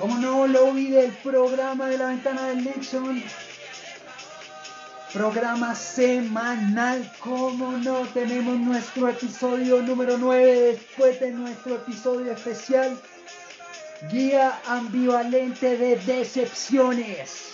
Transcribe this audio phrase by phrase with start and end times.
[0.00, 3.22] Como no, lobby del programa de la ventana del Nixon.
[5.12, 12.96] Programa semanal, como no, tenemos nuestro episodio número 9 después de nuestro episodio especial.
[14.10, 17.50] Guía ambivalente de decepciones.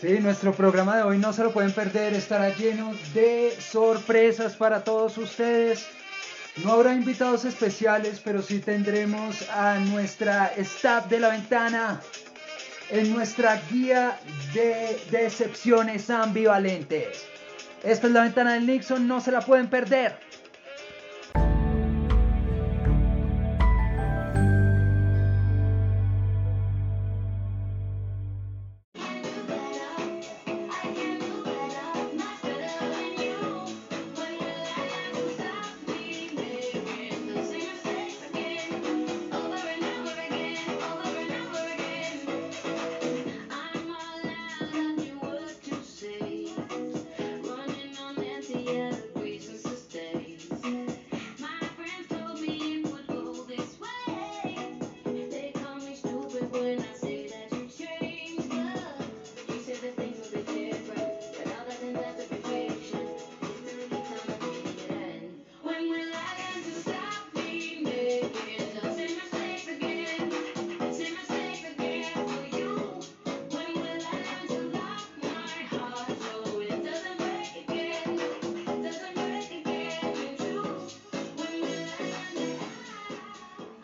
[0.00, 4.82] Sí, nuestro programa de hoy no se lo pueden perder, estará lleno de sorpresas para
[4.82, 5.99] todos ustedes.
[6.64, 12.00] No habrá invitados especiales, pero sí tendremos a nuestra staff de la ventana
[12.90, 14.18] en nuestra guía
[14.52, 17.24] de decepciones ambivalentes.
[17.82, 20.18] Esta es la ventana del Nixon, no se la pueden perder.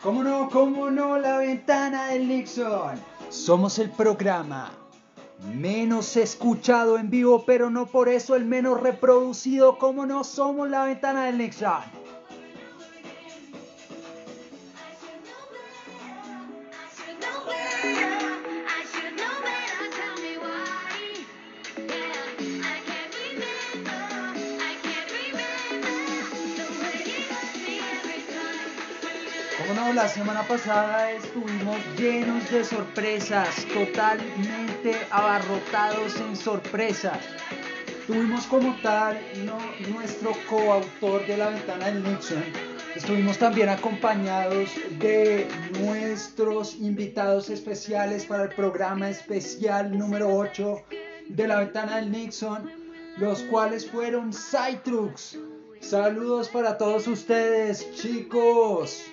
[0.01, 0.49] ¿Cómo no?
[0.49, 1.17] ¿Cómo no?
[1.17, 2.99] La ventana del Nixon.
[3.29, 4.71] Somos el programa
[5.55, 9.77] menos escuchado en vivo, pero no por eso el menos reproducido.
[9.79, 10.23] ¿Cómo no?
[10.23, 12.06] Somos la ventana del Nixon.
[30.07, 37.19] La semana pasada estuvimos llenos de sorpresas, totalmente abarrotados en sorpresas.
[38.07, 39.57] Tuvimos como tal no,
[39.91, 42.41] nuestro coautor de la ventana del Nixon.
[42.95, 45.45] Estuvimos también acompañados de
[45.81, 50.83] nuestros invitados especiales para el programa especial número 8
[51.27, 52.71] de la ventana del Nixon,
[53.17, 55.37] los cuales fueron Cytrux.
[55.81, 59.03] Saludos para todos ustedes, chicos.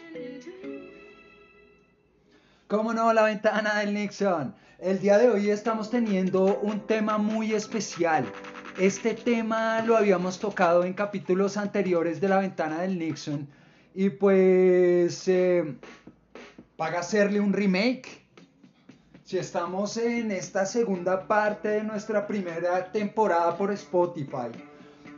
[2.74, 3.12] ¿Cómo no?
[3.12, 4.52] La ventana del Nixon.
[4.80, 8.24] El día de hoy estamos teniendo un tema muy especial.
[8.80, 13.46] Este tema lo habíamos tocado en capítulos anteriores de la ventana del Nixon.
[13.94, 15.76] Y pues, eh,
[16.76, 18.26] paga hacerle un remake.
[19.22, 24.50] Si estamos en esta segunda parte de nuestra primera temporada por Spotify,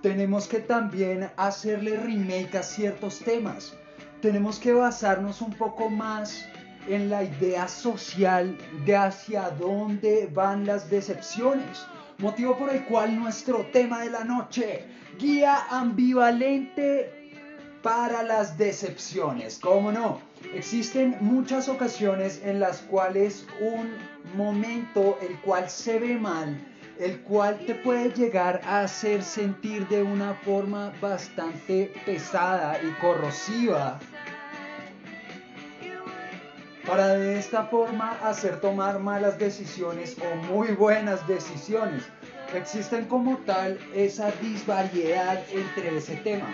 [0.03, 3.75] tenemos que también hacerle remake a ciertos temas.
[4.21, 6.45] Tenemos que basarnos un poco más
[6.89, 11.87] en la idea social de hacia dónde van las decepciones.
[12.19, 14.85] Motivo por el cual nuestro tema de la noche,
[15.19, 17.27] guía ambivalente
[17.83, 19.59] para las decepciones.
[19.59, 20.21] ¿Cómo no?
[20.55, 23.95] Existen muchas ocasiones en las cuales un
[24.35, 26.57] momento el cual se ve mal,
[26.99, 34.01] el cual te puede llegar a hacer sentir de una forma bastante pesada y corrosiva
[36.87, 42.05] para de esta forma hacer tomar malas decisiones o muy buenas decisiones.
[42.55, 46.47] Existen como tal esa disvariedad entre ese tema.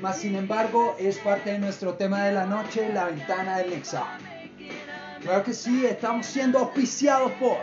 [0.00, 4.24] Mas sin embargo es parte de nuestro tema de la noche, la ventana del examen.
[5.22, 7.58] Claro que sí, estamos siendo auspiciados por...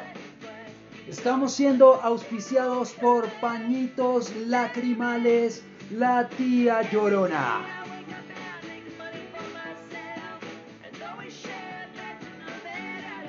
[1.08, 7.81] Estamos siendo auspiciados por pañitos lacrimales, la tía llorona.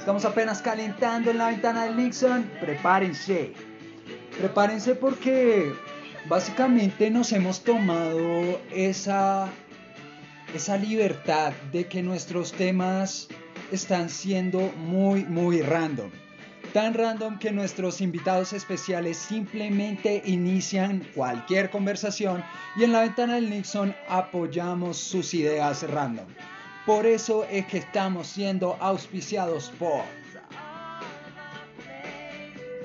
[0.03, 2.43] Estamos apenas calentando en la ventana del Nixon.
[2.61, 3.53] Prepárense.
[4.37, 5.73] Prepárense porque
[6.29, 9.49] básicamente nos hemos tomado esa,
[10.57, 13.29] esa libertad de que nuestros temas
[13.71, 16.11] están siendo muy, muy random.
[16.73, 22.43] Tan random que nuestros invitados especiales simplemente inician cualquier conversación
[22.75, 26.27] y en la ventana del Nixon apoyamos sus ideas random.
[26.87, 30.03] Por eso es que estamos siendo auspiciados por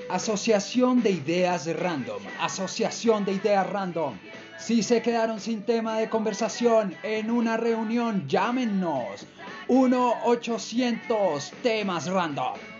[0.08, 2.22] Asociación de Ideas Random.
[2.40, 4.16] Asociación de Ideas Random.
[4.58, 9.26] Si se quedaron sin tema de conversación en una reunión, llámenos
[9.68, 12.77] 1-800 temas random.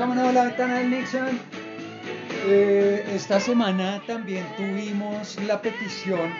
[0.00, 1.38] Cómo no, la ventana del Nixon.
[2.46, 6.32] Eh, esta semana también tuvimos la petición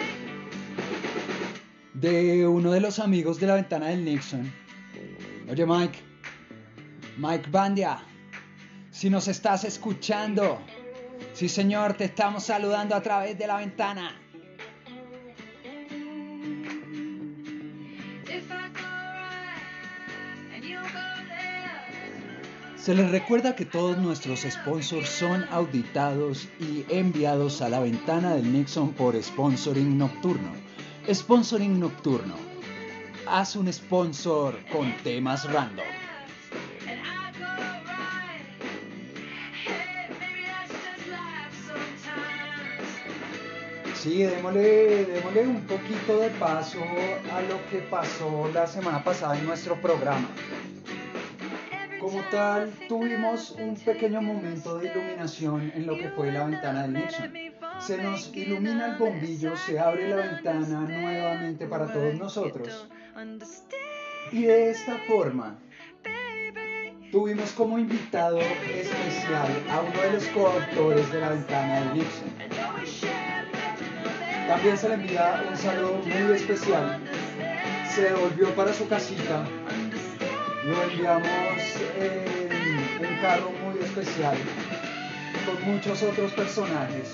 [1.93, 4.51] de uno de los amigos de la ventana del Nixon.
[5.51, 5.99] Oye Mike,
[7.19, 7.99] Mike Bandia,
[8.91, 10.59] si nos estás escuchando,
[11.35, 14.20] sí señor, te estamos saludando a través de la ventana.
[22.81, 28.51] Se les recuerda que todos nuestros sponsors son auditados y enviados a la ventana del
[28.51, 30.51] Nixon por sponsoring nocturno.
[31.13, 32.37] Sponsoring nocturno.
[33.27, 35.85] Haz un sponsor con temas random.
[43.95, 49.45] Sí, démosle, démosle un poquito de paso a lo que pasó la semana pasada en
[49.45, 50.27] nuestro programa.
[52.11, 56.95] Como tal, tuvimos un pequeño momento de iluminación en lo que fue la ventana del
[56.95, 57.33] Nixon.
[57.79, 62.89] Se nos ilumina el bombillo, se abre la ventana nuevamente para todos nosotros.
[64.33, 65.57] Y de esta forma,
[67.13, 72.29] tuvimos como invitado especial a uno de los coautores de la ventana del Nixon.
[74.49, 76.99] También se le envía un saludo muy especial.
[77.89, 79.47] Se devolvió para su casita
[80.65, 81.59] lo enviamos
[81.99, 84.37] en un carro muy especial
[85.47, 87.13] con muchos otros personajes.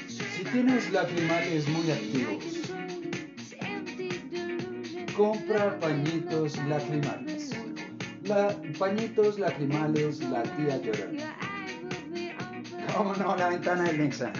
[0.06, 2.44] Si tienes lacrimales muy activos,
[5.16, 7.33] compra pañitos lacrimales.
[8.24, 11.36] La, pañitos lacrimales, la tía llorona.
[12.96, 13.36] ¿Cómo no?
[13.36, 14.32] La ventana del Nexa.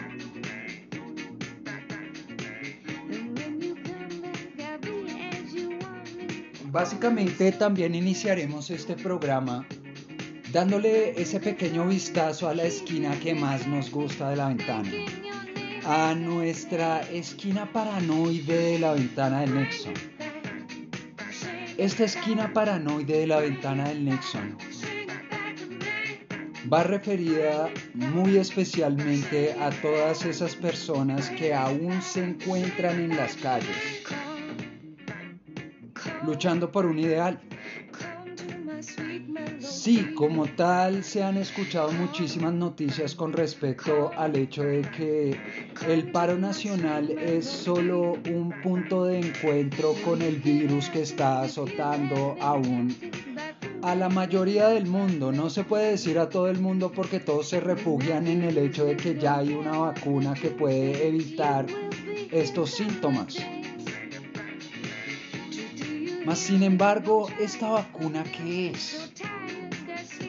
[6.70, 9.66] Básicamente también iniciaremos este programa
[10.50, 14.90] dándole ese pequeño vistazo a la esquina que más nos gusta de la ventana.
[15.84, 19.90] A nuestra esquina paranoide de la ventana del Nexo
[21.78, 24.56] esta esquina paranoide de la ventana del Nexon
[26.72, 34.04] va referida muy especialmente a todas esas personas que aún se encuentran en las calles,
[36.24, 37.40] luchando por un ideal.
[39.84, 45.38] Sí, como tal, se han escuchado muchísimas noticias con respecto al hecho de que
[45.86, 52.34] el paro nacional es solo un punto de encuentro con el virus que está azotando
[52.40, 52.96] aún
[53.82, 57.50] a la mayoría del mundo, no se puede decir a todo el mundo porque todos
[57.50, 61.66] se refugian en el hecho de que ya hay una vacuna que puede evitar
[62.32, 63.36] estos síntomas.
[66.24, 69.13] Mas sin embargo, ¿esta vacuna qué es?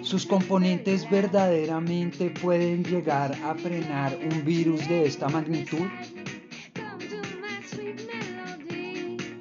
[0.06, 5.88] ¿Sus componentes verdaderamente pueden llegar a frenar un virus de esta magnitud?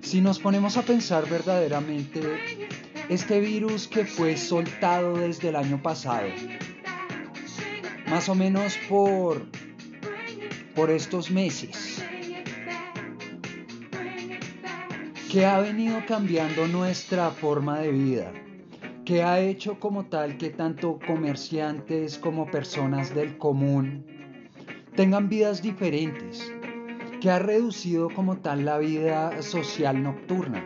[0.00, 2.18] Si nos ponemos a pensar verdaderamente,
[3.10, 6.28] este virus que fue soltado desde el año pasado,
[8.08, 9.44] más o menos por,
[10.74, 12.02] por estos meses,
[15.30, 18.32] que ha venido cambiando nuestra forma de vida,
[19.04, 24.04] que ha hecho como tal que tanto comerciantes como personas del común
[24.96, 26.52] tengan vidas diferentes,
[27.20, 30.64] que ha reducido como tal la vida social nocturna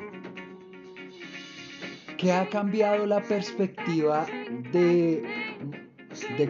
[2.18, 4.26] que ha cambiado la perspectiva
[4.72, 5.22] de,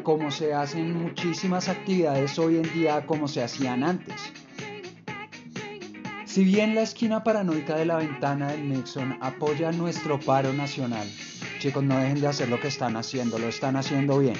[0.02, 4.32] cómo se hacen muchísimas actividades hoy en día como se hacían antes.
[6.24, 11.06] Si bien la esquina paranoica de la ventana del Nixon apoya nuestro paro nacional,
[11.58, 14.36] chicos, no dejen de hacer lo que están haciendo, lo están haciendo bien.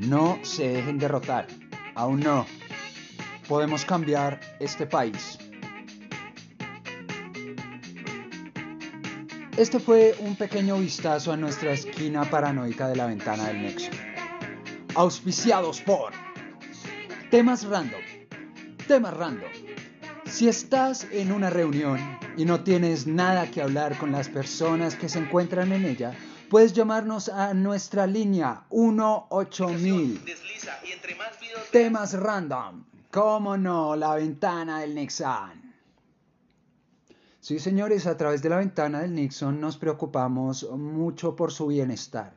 [0.00, 1.46] No se dejen derrotar,
[1.94, 2.46] aún no.
[3.48, 5.38] Podemos cambiar este país.
[9.56, 13.90] Este fue un pequeño vistazo a nuestra esquina paranoica de la ventana del Nexo.
[14.96, 16.12] Auspiciados por
[17.30, 18.02] temas random.
[18.88, 19.63] Temas random.
[20.26, 21.98] Si estás en una reunión
[22.36, 26.14] y no tienes nada que hablar con las personas que se encuentran en ella,
[26.50, 30.20] puedes llamarnos a nuestra línea 18000.
[31.70, 32.84] Temas random.
[33.10, 33.94] ¿Cómo no?
[33.94, 35.64] La ventana del Nexan.
[37.44, 42.32] Sí, señores, a través de la ventana del Nixon nos preocupamos mucho por su bienestar.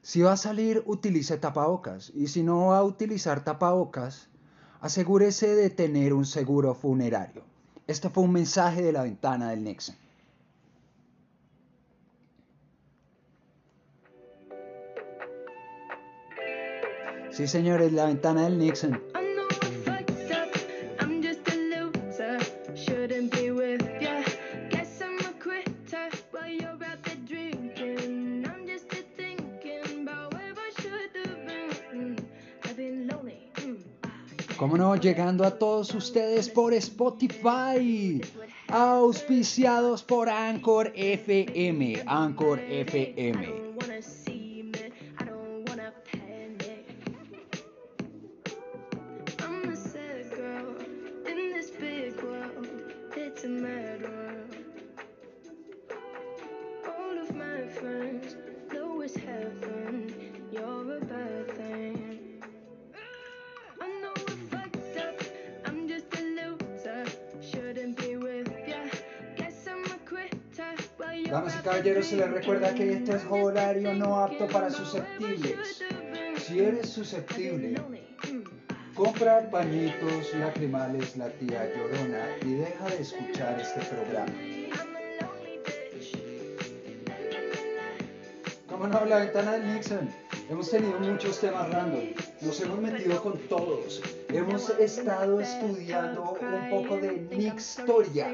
[0.00, 2.10] Si va a salir, utilice tapabocas.
[2.14, 4.29] Y si no va a utilizar tapabocas,
[4.80, 7.42] asegúrese de tener un seguro funerario.
[7.86, 9.96] Este fue un mensaje de la ventana del Nixon.
[17.30, 19.19] Sí, señores, la ventana del Nixon.
[35.00, 38.20] Llegando a todos ustedes por Spotify,
[38.68, 43.69] auspiciados por Anchor FM, Anchor FM.
[72.00, 75.82] Caballeros, se les recuerda que este es horario no apto para susceptibles.
[76.38, 77.74] Si eres susceptible,
[78.94, 84.32] compra pañitos lacrimales la tía llorona y deja de escuchar este programa.
[88.66, 89.04] ¿Cómo no?
[89.04, 90.08] La ventana del Nixon.
[90.48, 92.06] Hemos tenido muchos temas random,
[92.40, 98.26] nos hemos metido con todos, hemos estado estudiando un poco de historia.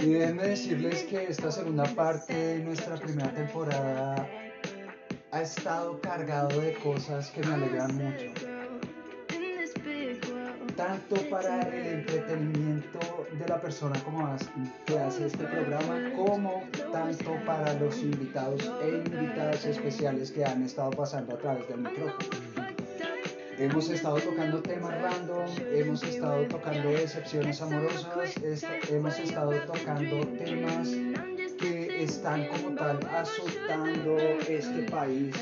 [0.00, 4.28] Y déjenme decirles que esta segunda parte de nuestra primera temporada
[5.30, 8.60] ha estado cargado de cosas que me alegran mucho
[10.80, 14.34] tanto para el entretenimiento de la persona como
[14.86, 20.90] que hace este programa, como tanto para los invitados e invitadas especiales que han estado
[20.90, 22.49] pasando a través del micrófono.
[23.60, 28.34] Hemos estado tocando temas random, hemos estado tocando decepciones amorosas,
[28.88, 30.88] hemos estado tocando temas
[31.58, 34.16] que están como tal azotando
[34.48, 35.36] este país,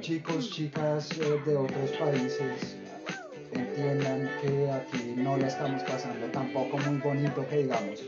[0.00, 2.76] chicos, chicas eh, de otros países
[3.52, 8.00] entiendan que aquí no la estamos pasando tampoco muy bonito que digamos.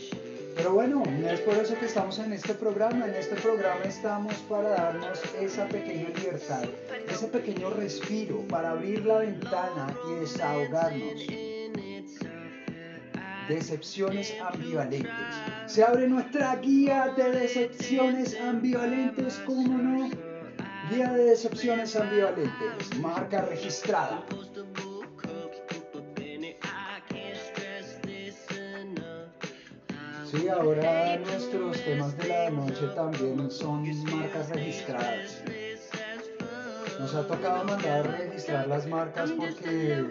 [0.55, 3.07] Pero bueno, es por eso que estamos en este programa.
[3.07, 6.65] En este programa estamos para darnos esa pequeña libertad,
[7.09, 11.27] ese pequeño respiro, para abrir la ventana y desahogarnos.
[13.49, 15.13] Decepciones ambivalentes.
[15.67, 20.11] Se abre nuestra guía de decepciones ambivalentes, ¿cómo no?
[20.91, 24.25] Guía de decepciones ambivalentes, marca registrada.
[30.35, 35.45] Sí, ahora nuestros temas de la noche también son marcas registradas.
[36.99, 40.07] Nos ha tocado mandar registrar las marcas porque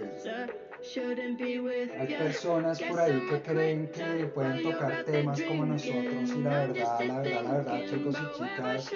[2.00, 7.00] hay personas por ahí que creen que pueden tocar temas como nosotros y la verdad,
[7.06, 8.92] la verdad, la verdad, chicos y chicas,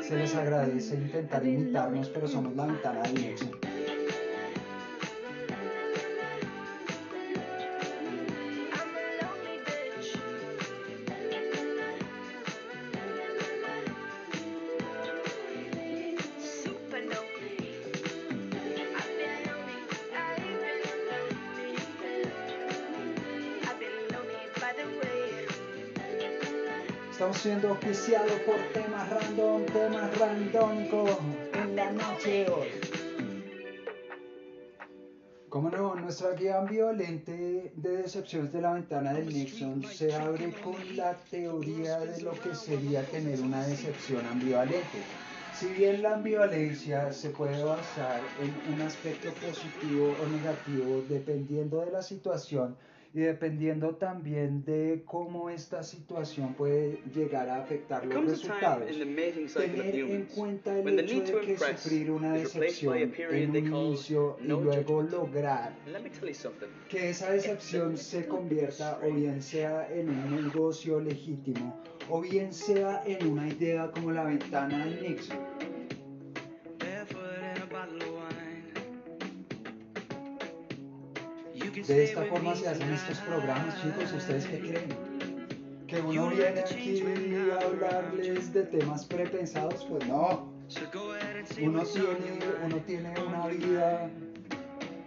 [0.00, 3.50] se les agradece intentar imitarnos, pero somos la ventana del nexo.
[27.22, 31.18] Estamos siendo oficiados por temas random, temas randónicos
[31.54, 32.68] en la noche hoy.
[35.48, 40.74] Como no, nuestra guía ambivalente de decepciones de la ventana del Nixon se abre con
[40.96, 44.98] la teoría de lo que sería tener una decepción ambivalente.
[45.54, 51.92] Si bien la ambivalencia se puede basar en un aspecto positivo o negativo dependiendo de
[51.92, 52.76] la situación,
[53.14, 58.86] y dependiendo también de cómo esta situación puede llegar a afectar los resultados.
[58.86, 65.02] Tener en cuenta el hecho de que sufrir una decepción en un inicio y luego
[65.02, 65.74] lograr
[66.88, 71.76] que esa decepción se convierta o bien sea en un negocio legítimo
[72.08, 75.51] o bien sea en una idea como la ventana del Nixon
[81.86, 84.12] De esta forma se hacen estos programas, chicos.
[84.12, 84.88] ¿Ustedes qué creen?
[85.86, 87.02] Que uno viene aquí
[87.50, 90.52] a hablarles de temas prepensados, pues no.
[91.60, 94.10] Uno tiene, uno tiene una vida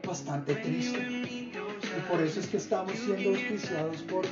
[0.05, 1.00] bastante triste.
[1.00, 4.28] Y por eso es que estamos siendo auspiciados por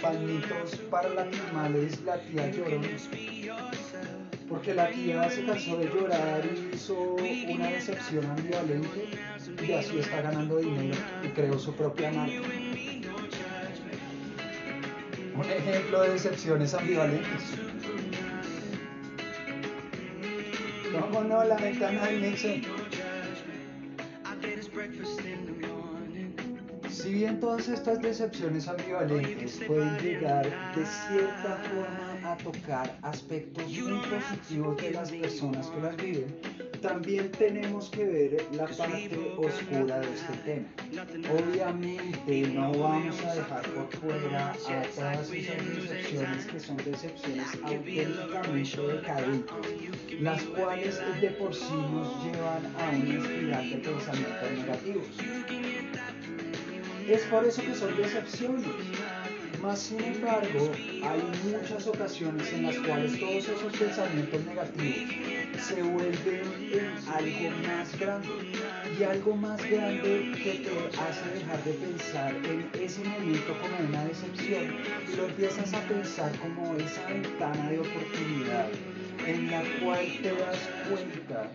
[0.00, 2.88] pañitos para latimales, la tía llorona
[4.54, 9.08] porque la tía se cansó de llorar y hizo una decepción ambivalente
[9.66, 12.40] y así está ganando dinero y creó su propia marca.
[15.34, 17.42] Un ejemplo de decepciones ambivalentes.
[20.92, 21.42] ¿Cómo no?
[21.42, 22.62] La ventana del Nixon.
[26.88, 30.44] Si bien todas estas decepciones ambivalentes pueden llegar
[30.76, 36.40] de cierta forma a tocar aspectos muy positivos de las personas que las viven,
[36.82, 40.66] también tenemos que ver la parte oscura de este tema.
[41.32, 48.82] Obviamente no vamos a dejar por fuera a todas esas decepciones que son decepciones auténticamente
[48.82, 55.06] decadentes, las cuales de por sí nos llevan a una espiral de pensamientos negativos.
[57.08, 58.66] Es por eso que son decepciones.
[59.64, 60.72] Más sin embargo,
[61.02, 65.10] hay muchas ocasiones en las cuales todos esos pensamientos negativos
[65.58, 68.28] se vuelven en algo más grande.
[68.98, 74.04] Y algo más grande que te hace dejar de pensar en ese momento como una
[74.04, 74.76] decepción
[75.10, 78.68] y lo empiezas a pensar como esa ventana de oportunidad
[79.26, 80.58] en la cual te das
[80.90, 81.50] cuenta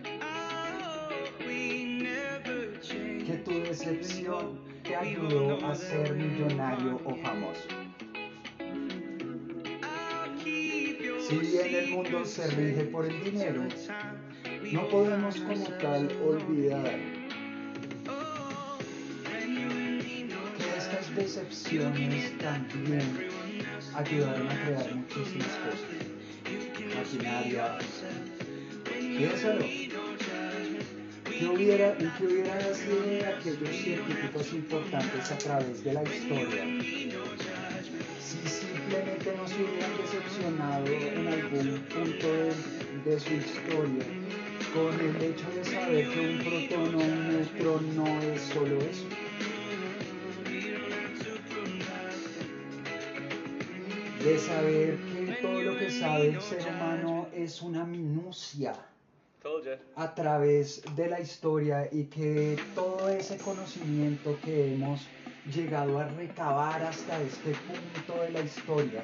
[3.26, 7.89] que tu decepción te ayudó a ser millonario o famoso.
[11.30, 13.62] Si bien el mundo se rige por el dinero,
[14.72, 16.98] no podemos como tal olvidar
[20.58, 23.28] que estas decepciones también
[23.94, 26.96] ayudaron a crear muchísimas cosas.
[26.96, 27.78] Maquinaria.
[28.98, 29.64] Piénsalo
[31.24, 36.64] ¿Qué hubiera, ¿Qué hubiera sido aquellos científicos importantes a través de la historia
[38.20, 44.04] si simplemente no se hubieran decepcionado en algún punto de, de su historia
[44.74, 49.06] con el hecho de saber que un protón o un neutrón no es solo eso?
[54.24, 58.74] De saber que todo lo que sabe el ser humano es una minucia
[59.96, 65.00] a través de la historia y que todo ese conocimiento que hemos
[65.46, 69.02] llegado a recabar hasta este punto de la historia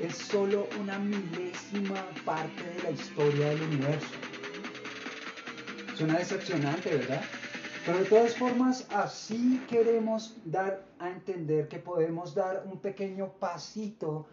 [0.00, 4.14] es solo una milésima parte de la historia del universo.
[5.96, 7.22] Suena decepcionante, ¿verdad?
[7.84, 14.26] Pero de todas formas, así queremos dar a entender que podemos dar un pequeño pasito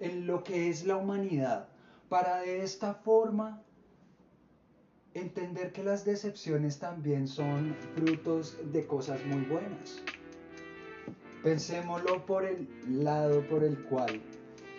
[0.00, 1.68] en lo que es la humanidad,
[2.08, 3.62] para de esta forma
[5.14, 10.02] entender que las decepciones también son frutos de cosas muy buenas.
[11.42, 12.68] Pensémoslo por el
[13.02, 14.22] lado por el cual,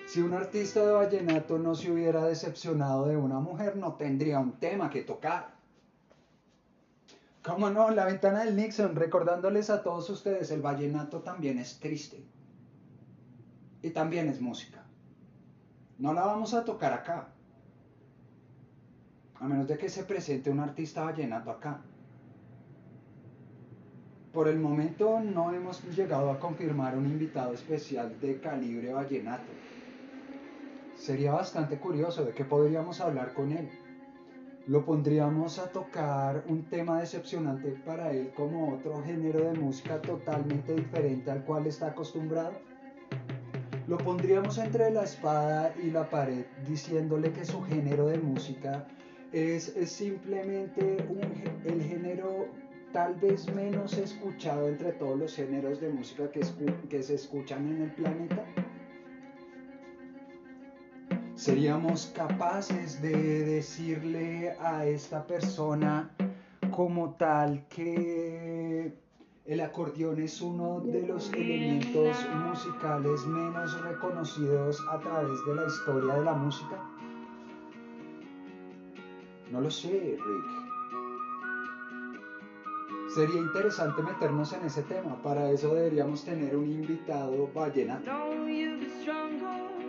[0.07, 4.53] si un artista de vallenato no se hubiera decepcionado de una mujer, no tendría un
[4.53, 5.53] tema que tocar.
[7.43, 7.89] ¿Cómo no?
[7.89, 12.23] La ventana del Nixon, recordándoles a todos ustedes, el vallenato también es triste.
[13.81, 14.85] Y también es música.
[15.97, 17.27] No la vamos a tocar acá.
[19.35, 21.81] A menos de que se presente un artista vallenato acá.
[24.33, 29.51] Por el momento no hemos llegado a confirmar un invitado especial de calibre vallenato.
[30.95, 33.69] Sería bastante curioso de qué podríamos hablar con él.
[34.65, 40.73] Lo pondríamos a tocar un tema decepcionante para él como otro género de música totalmente
[40.73, 42.53] diferente al cual está acostumbrado.
[43.87, 48.87] Lo pondríamos entre la espada y la pared diciéndole que su género de música
[49.31, 50.97] es, simplemente
[51.65, 52.47] el género
[52.93, 57.91] tal vez menos escuchado entre todos los géneros de música que, se escuchan en el
[57.91, 58.45] planeta.
[61.35, 66.11] Seríamos capaces de decirle a esta persona
[66.71, 68.93] como tal que
[69.45, 76.13] el acordeón es uno de los elementos musicales menos reconocidos a través de la historia
[76.13, 76.79] de la música.
[79.51, 80.62] No lo sé, Rick.
[83.13, 85.15] Sería interesante meternos en ese tema.
[85.21, 88.11] Para eso deberíamos tener un invitado vallenato.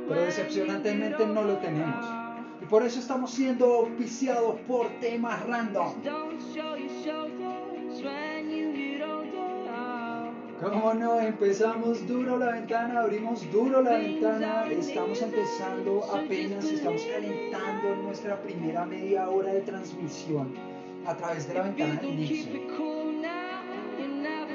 [0.09, 2.05] Pero decepcionantemente no lo tenemos.
[2.61, 5.95] Y por eso estamos siendo auspiciados por temas random.
[10.61, 11.21] ¿Cómo no?
[11.21, 18.85] Empezamos duro la ventana, abrimos duro la ventana, estamos empezando apenas, estamos calentando nuestra primera
[18.85, 20.55] media hora de transmisión
[21.07, 22.94] a través de la ventana del Nixon.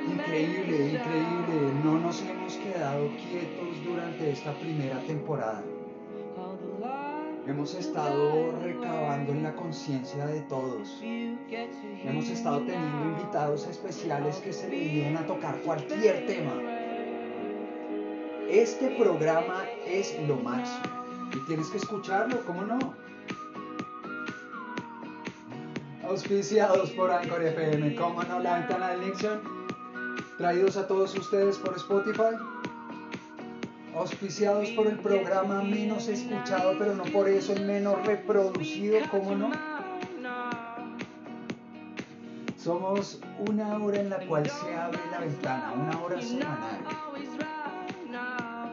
[0.08, 5.64] Increíble, increíble, no nos hemos quedado quietos durante esta primera temporada.
[7.48, 11.02] Hemos estado recabando en la conciencia de todos.
[11.02, 16.54] Hemos estado teniendo invitados especiales que se vienen a tocar cualquier tema.
[18.50, 20.84] Este programa es lo máximo.
[21.34, 22.78] Y tienes que escucharlo, ¿cómo no?
[26.04, 28.40] Auspiciados por Anchor FM, ¿cómo no?
[28.40, 29.59] La ventana de Nixon.
[30.39, 32.34] Traídos a todos ustedes por Spotify
[33.93, 39.52] auspiciados por el programa menos escuchado, pero no por eso el menos reproducido, ¿cómo no?
[42.58, 46.86] Somos una hora en la cual se abre la ventana, una hora semanal.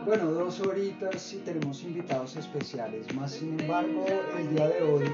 [0.04, 4.06] Bueno, dos horitas si tenemos invitados especiales, más sin embargo,
[4.38, 5.12] el día de hoy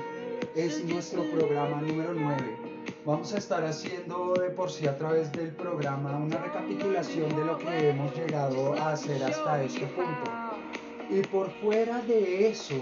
[0.54, 2.61] es nuestro programa número 9
[3.04, 7.58] Vamos a estar haciendo de por sí a través del programa una recapitulación de lo
[7.58, 10.30] que hemos llegado a hacer hasta este punto.
[11.10, 12.76] Y por fuera de eso,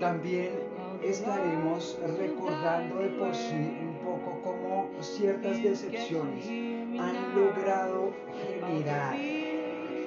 [0.00, 0.50] también
[1.02, 8.12] estaremos recordando de por sí un poco cómo ciertas decepciones han logrado
[8.58, 9.16] generar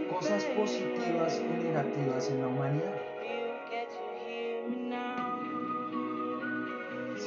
[0.10, 3.07] cosas positivas y negativas en la humanidad.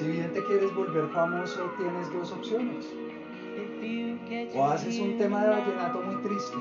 [0.01, 2.87] Si bien te quieres volver famoso, tienes dos opciones.
[4.55, 6.57] O haces un tema de vallenato muy triste,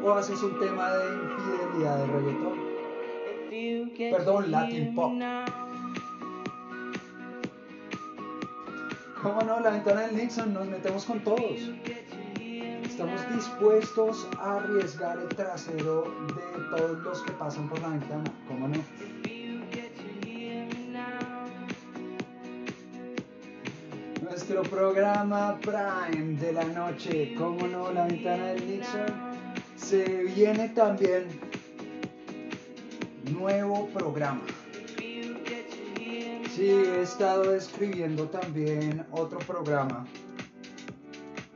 [0.00, 2.60] o haces un tema de infidelidad de reggaetón.
[4.12, 5.10] Perdón, Latin pop.
[9.20, 9.58] ¿Cómo no?
[9.58, 11.68] La ventana del Nixon, nos metemos con todos.
[12.84, 18.32] Estamos dispuestos a arriesgar el trasero de todos los que pasan por la ventana.
[18.46, 18.78] ¿Cómo no?
[24.52, 29.06] Nuestro programa Prime de la noche, como no, la ventana del Nixon,
[29.76, 31.40] se viene también
[33.30, 34.42] nuevo programa.
[34.98, 40.06] Sí, he estado escribiendo también otro programa.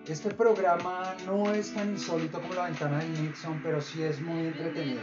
[0.07, 4.47] Este programa no es tan insólito como la ventana del Nixon, pero sí es muy
[4.47, 5.03] entretenido.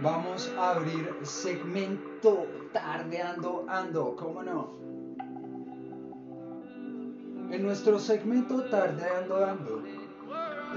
[0.00, 4.87] Vamos a abrir segmento tardeando ando, ¿cómo no?
[7.50, 9.82] En nuestro segmento Tardeando Ando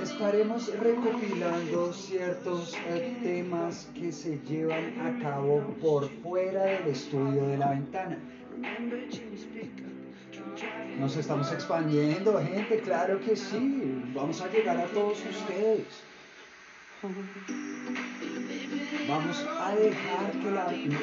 [0.02, 7.58] estaremos recopilando ciertos eh, temas que se llevan a cabo por fuera del estudio de
[7.58, 8.18] la ventana.
[10.98, 14.02] Nos estamos expandiendo, gente, claro que sí.
[14.16, 16.04] Vamos a llegar a todos ustedes.
[19.10, 20.32] Vamos a dejar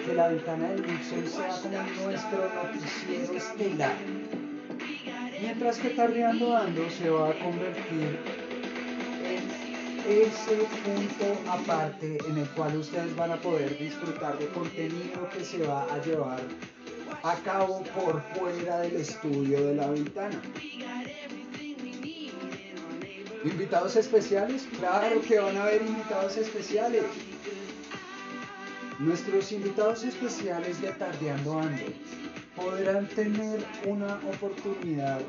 [0.07, 3.97] que la, ventana del Nixon sea como nuestro noticiero estelar
[5.41, 8.19] Mientras que Tardeando Ando se va a convertir
[10.09, 15.45] en ese punto aparte en el cual ustedes van a poder disfrutar de contenido que
[15.45, 16.41] se va a llevar
[17.23, 20.41] a cabo por fuera del estudio de la ventana.
[23.45, 24.67] ¿Invitados especiales?
[24.79, 27.05] Claro que van a haber invitados especiales.
[28.99, 31.85] Nuestros invitados especiales de Tardeando Ando
[32.61, 35.21] podrán tener una oportunidad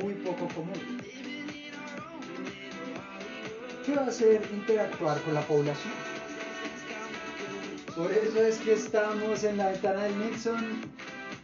[0.00, 1.00] muy poco común.
[3.84, 5.92] ¿Qué va a hacer interactuar con la población?
[7.96, 10.80] Por eso es que estamos en la ventana del Nixon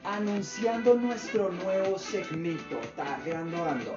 [0.05, 3.97] anunciando nuestro nuevo segmento, Tardeando Ando.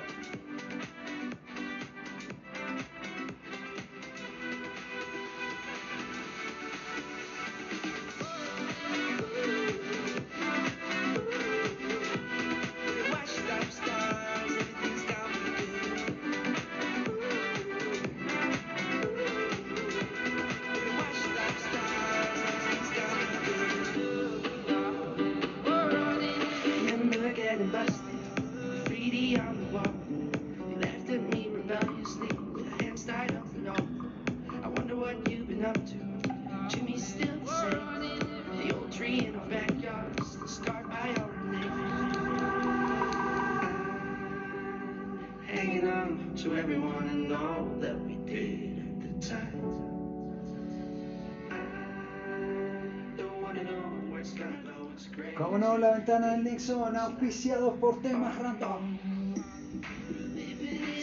[57.28, 58.98] Por temas random.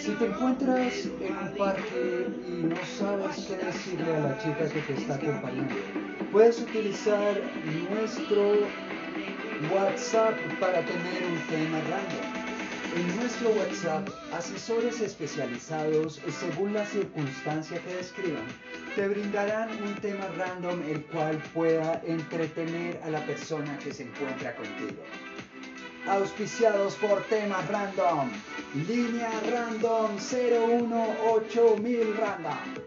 [0.01, 4.81] Si te encuentras en un parque y no sabes qué decirle a la chica que
[4.81, 5.75] te está acompañando,
[6.33, 7.35] puedes utilizar
[7.91, 8.53] nuestro
[9.71, 12.45] WhatsApp para tener un tema random.
[12.97, 18.47] En nuestro WhatsApp, asesores especializados, según la circunstancia que describan,
[18.97, 24.57] te brindarán un tema random el cual pueda entretener a la persona que se encuentra
[24.57, 25.03] contigo.
[26.07, 28.29] Auspiciados por temas random.
[28.87, 32.84] Línea random 018000 random.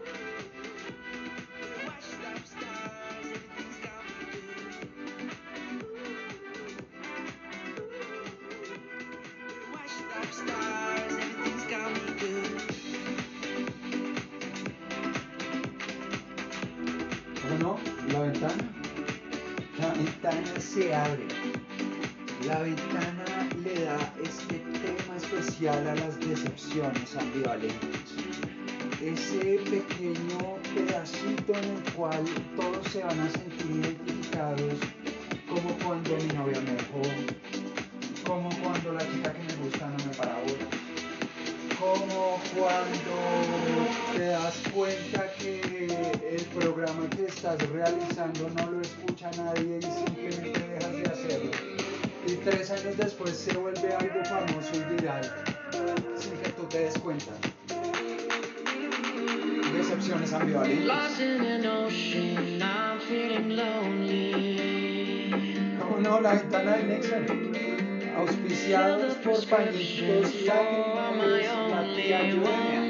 [68.16, 72.82] Auspiciados por pañitos lacrimales, la tía Llorena.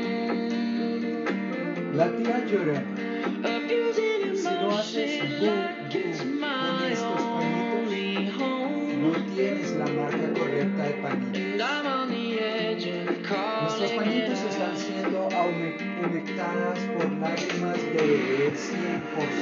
[1.95, 2.37] La tía.
[3.45, 8.39] Abusing Si no haces boom, boom con estos pañitos,
[8.99, 11.49] no tienes la marca correcta de pañitos.
[13.61, 15.29] Nuestros pañitos it están siendo
[16.03, 19.38] humectadas por lágrimas de bebé 100%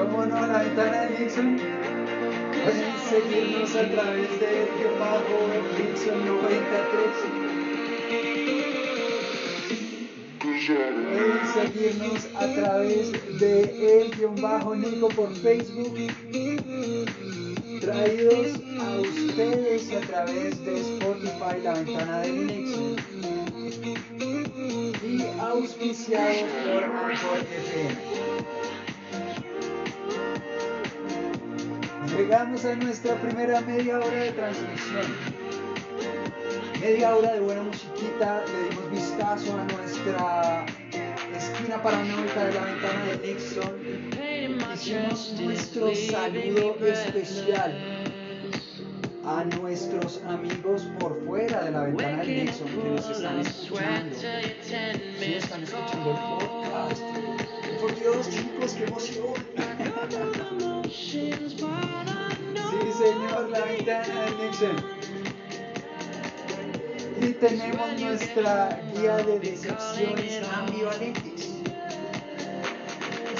[0.00, 0.46] ¿Cómo no?
[0.46, 1.58] La ventana de Nixon.
[2.64, 5.36] Pueden seguirnos a través de guion bajo
[5.76, 6.80] Nixon 93.
[11.12, 15.94] Pueden seguirnos a través de el guion bajo Nico por Facebook.
[17.82, 22.96] Traídos a ustedes a través de Spotify, la ventana de Nixon.
[25.02, 28.59] Y auspiciados por Anchor FM.
[32.16, 35.06] Llegamos a nuestra primera media hora de transmisión.
[36.80, 40.66] Media hora de buena musiquita, le dimos vistazo a nuestra
[41.36, 44.72] esquina paranoica de la ventana de Nixon.
[44.74, 48.06] Hicimos nuestro saludo especial.
[49.24, 54.16] a nuestros amigos por fuera de la ventana del Nixon que nos están escuchando.
[54.16, 57.02] Sí, están escuchando el podcast.
[57.80, 60.66] Por Dios, chicos, qué emoción.
[60.92, 61.30] Sí,
[62.98, 64.76] señor, la ventana del Nixon.
[67.20, 71.48] Y tenemos nuestra guía de decepciones ambivalentes.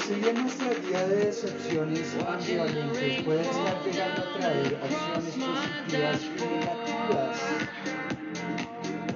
[0.05, 6.29] Si bien nuestra guía de decepciones ambivalentes puede estar llegando a traer acciones positivas y
[6.55, 7.39] negativas,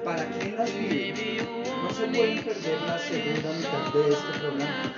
[0.04, 1.48] para quien las vive,
[1.84, 4.94] no se pueden perder la segunda mitad de este programa.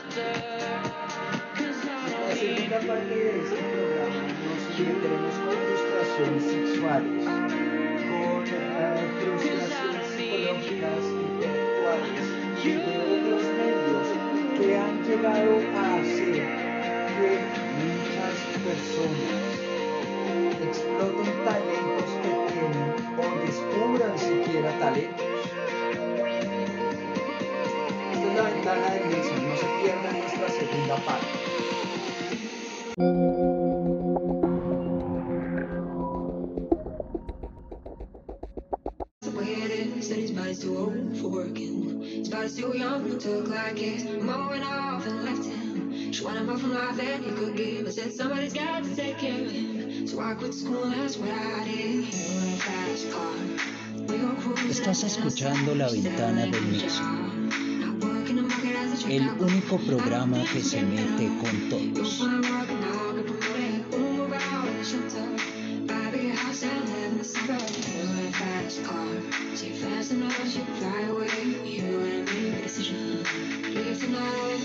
[2.37, 12.27] Segunda parte de este programa nos meteremos con frustraciones sexuales, con eh, frustraciones psicológicas, intelectuales
[12.63, 14.07] y de otros medios
[14.55, 16.45] que han llegado a hacer
[17.17, 17.31] que
[17.81, 19.41] muchas personas
[20.61, 25.25] exploten talentos que tienen o descubran siquiera talentos.
[28.13, 31.56] Esta es la ventana de Nixon, no se pierdan nuestra segunda parte.
[40.77, 42.01] That his body's too old for working.
[42.03, 44.21] His body's too young to look like it.
[44.21, 46.11] Mama went off and left him.
[46.13, 47.87] She wanted more from life than he could give.
[47.87, 50.07] I said somebody's got to take care of him.
[50.07, 52.05] So I quit school and that's what I did.
[52.05, 53.33] Here in a fast car.
[54.07, 58.37] We gon' cruise Estás and escuchando La Ventana del Nixon, Not working
[70.09, 70.59] the market as a
[72.87, 73.67] el check out.
[73.67, 73.99] único programa que se mete con todos.
[73.99, 74.56] So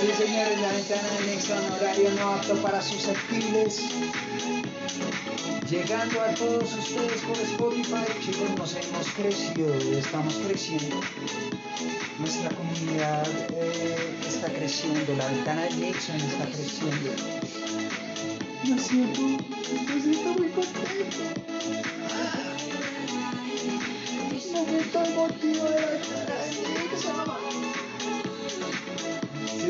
[0.00, 3.82] Sí, señores, la ventana de Nixon, horario no apto para susceptibles.
[5.68, 11.00] Llegando a todos ustedes por Spotify, chicos, nos hemos crecido, estamos creciendo.
[12.20, 17.10] Nuestra comunidad eh, está creciendo, la ventana de Nixon está creciendo.
[18.68, 21.48] Me siento, me siento muy contento.
[24.52, 25.87] Momento emotivo de la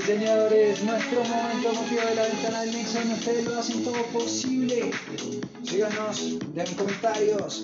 [0.09, 4.90] señores, nuestro momento emotivo de la ventana del Nixon, ustedes lo hacen todo posible.
[5.62, 7.62] Síganos, den comentarios.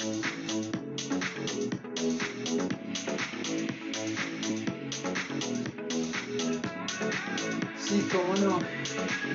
[7.78, 8.58] Sí, cómo no,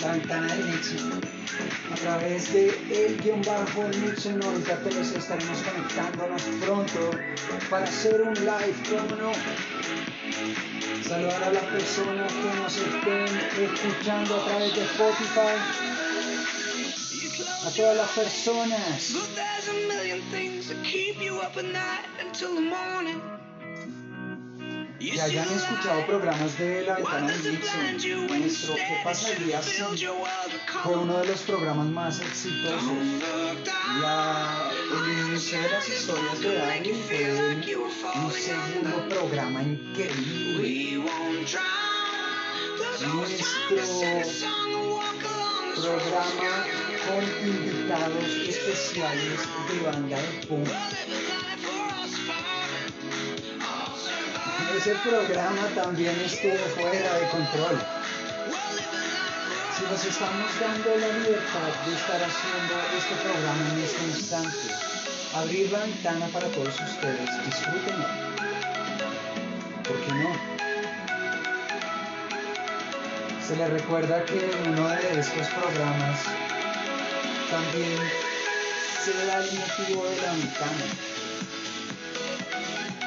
[0.01, 1.21] la ventana del Nixon.
[1.91, 7.09] A través de el guion bajo Nixon 93 estaremos conectándonos pronto
[7.71, 9.31] para hacer un live, cómo no.
[11.09, 15.57] Saludar a las personas que nos estén escuchando a través de Spotify.
[17.65, 19.13] A todas las personas.
[24.99, 28.27] See hayan escuchado programas de la ventana de Nixon.
[28.27, 29.81] Nuestro ¿Qué pasaría si
[30.83, 32.81] fue uno de los programas más exitosos?
[34.01, 37.71] La, el inicio de las historias de Dani fue
[38.15, 41.01] un segundo programa increíble.
[42.99, 43.77] Nuestro
[45.81, 46.65] programa
[47.07, 50.67] con invitados especiales de banda de punk.
[54.75, 57.77] Ese programa también estuvo fuera de control.
[59.75, 64.67] Si nos estamos dando la libertad de estar haciendo este programa en este instante,
[65.35, 68.07] abrir la ventana para todos ustedes, disfrútenlo.
[69.87, 70.59] ¿Por qué no?
[73.45, 76.19] Se les recuerda que en uno de estos programas
[77.49, 77.99] también
[79.03, 81.18] se da el motivo de la ventana.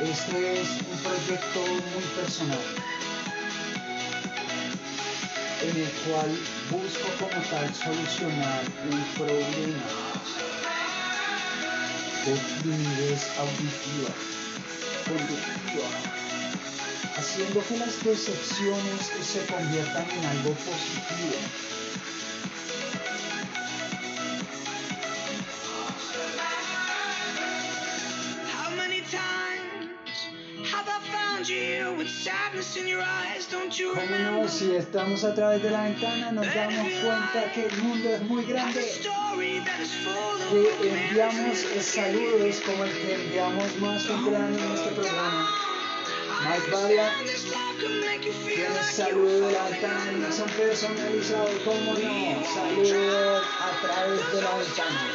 [0.03, 2.59] Este es un proyecto muy personal
[5.63, 6.29] en el cual
[6.73, 9.85] busco como tal solucionar un problema
[12.25, 14.11] de timidez auditiva,
[15.07, 15.89] conductiva,
[17.17, 21.82] haciendo que las decepciones se conviertan en algo positivo.
[34.19, 34.49] No?
[34.49, 38.45] Si estamos a través de la ventana nos damos cuenta que el mundo es muy
[38.45, 38.85] grande.
[40.51, 45.49] Que enviamos saludos como el que enviamos más temprano en este programa.
[46.45, 51.51] Mike feel tiene saludo de la ventana son personalizados.
[51.65, 52.45] ¿Cómo no?
[52.55, 55.09] Saludo a través de la ventana.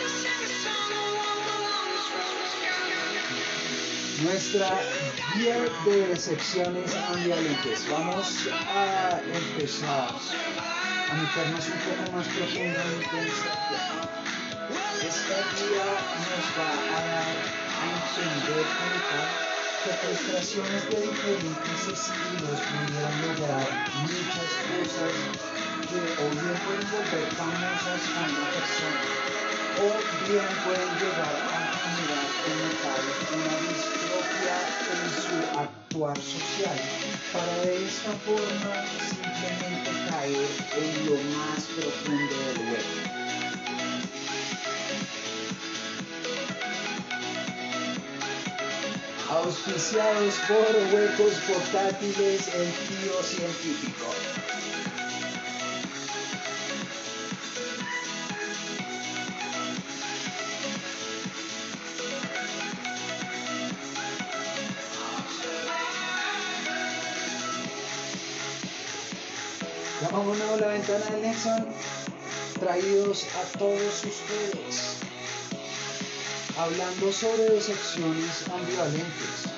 [4.24, 4.80] Nuestra
[5.36, 7.86] guía de decepciones ambivalentes.
[7.90, 10.10] Vamos a empezar
[11.10, 13.82] a meternos un poco más profundamente en esta guía.
[15.08, 15.88] Esta guía
[16.24, 17.36] nos va a dar
[17.78, 19.48] a entender tal
[19.84, 23.68] que frustraciones de diferentes estilos pudieran lograr
[24.04, 25.12] muchas cosas
[25.88, 29.28] que o bien pueden volver famosas a una persona
[29.80, 29.90] o
[30.28, 33.04] bien pueden llegar a generar tal
[33.38, 34.56] una distrofia
[34.94, 36.80] en su actuar social
[37.34, 38.76] para de esta forma
[39.10, 43.18] simplemente caer en lo más profundo del hueco.
[49.30, 54.57] Auspiciados por Huecos Portátiles, el tío científico.
[70.10, 71.68] Llamámonos la ventana del Nexon,
[72.62, 74.96] traídos a todos ustedes,
[76.58, 79.52] hablando sobre decepciones ambivalentes,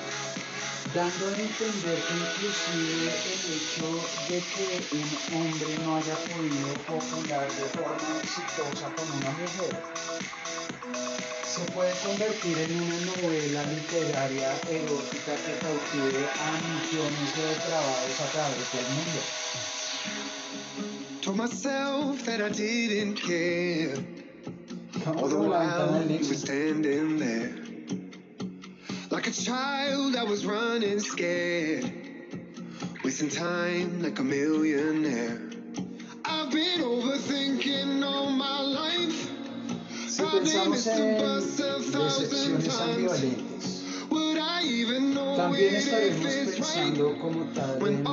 [0.96, 3.90] dando a entender que inclusive el hecho
[4.28, 9.74] de que un hombre no haya podido copular de forma exitosa con una mujer
[11.46, 18.32] se puede convertir en una novela literaria erótica que cautive a millones de depravados a
[18.32, 19.22] través del mundo.
[21.22, 23.96] Told myself that I didn't care.
[25.08, 27.52] All the while you were standing there.
[29.10, 31.92] Like a child, I was running scared.
[33.04, 35.42] Wasting time like a millionaire.
[36.26, 39.30] I've been overthinking all my life.
[40.08, 43.22] Si pensamos en bus a thousand decepciones times.
[43.22, 46.94] ambivalentes, Would I even know también it if estaremos it's right?
[46.94, 48.04] pensando como tal en, When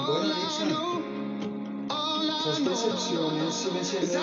[2.47, 4.23] know decepciones siguen siendo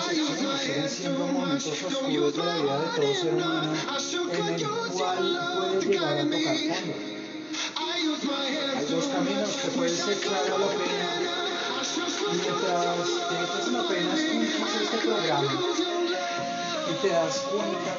[0.58, 3.72] siguen siendo momentos oscuros de la vida de todo ser humano
[4.32, 5.24] en el cual
[5.56, 6.94] puede llegar a tocar fondo.
[8.76, 11.44] Hay dos caminos que pueden ser claro la pena.
[12.32, 12.58] mientras
[13.88, 15.52] te la escuchas este programa
[16.90, 17.92] y te das cuenta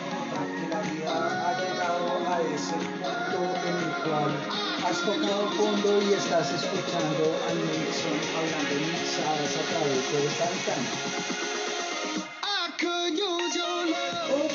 [0.55, 1.13] que la vida
[1.47, 7.53] ha llegado a ese punto en el cual has tocado fondo y estás escuchando a
[7.55, 10.89] Nixon hablando mixadas a través de esta ventana.